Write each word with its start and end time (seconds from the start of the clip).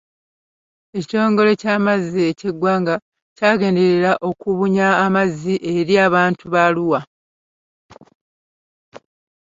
Ekitongole 0.97 1.51
ky'amazzi 1.61 2.19
eky'eggwanga 2.31 2.95
kyagenderera 3.37 4.11
okubunya 4.29 4.87
amazzi 5.05 5.55
eri 5.75 5.95
abantu 6.07 6.43
ba 6.53 6.59
Arua. 6.67 6.99